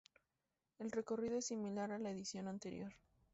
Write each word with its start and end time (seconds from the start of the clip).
El 0.79 0.89
recorrido 0.89 1.37
es 1.37 1.45
similar 1.45 1.91
a 1.91 1.99
la 1.99 2.09
edición 2.09 2.47
anterior. 2.47 2.91